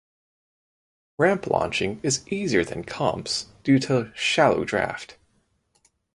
[1.19, 5.15] Ramp launching is easier than comps due to shallow draft.